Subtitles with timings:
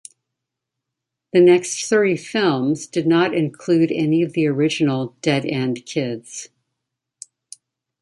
[1.31, 6.49] The next three films did not include any of the original Dead End Kids.